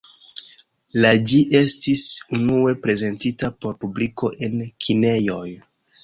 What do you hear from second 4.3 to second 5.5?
en kinejoj.